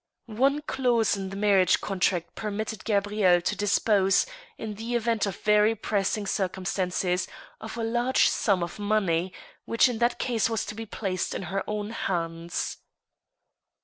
[0.25, 4.25] One clause in the marriage contract permitted Gabrieile to dis pose,
[4.57, 7.27] in the event of very pressing circumstances,
[7.59, 9.31] of a large sum of money,
[9.65, 12.77] which in that case was to be placed in her own hands.